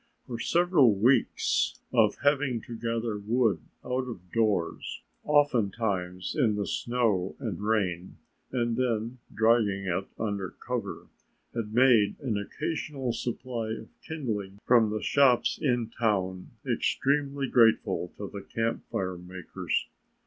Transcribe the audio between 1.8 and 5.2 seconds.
of having to gather wood out of doors,